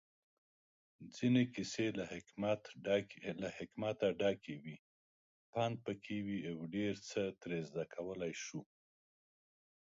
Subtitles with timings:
[1.15, 1.87] ځينې کيسې
[3.41, 4.77] له حکمت ډکې وي،
[5.51, 8.59] پندپکې وي اوډيرڅه ترې زده کولی شو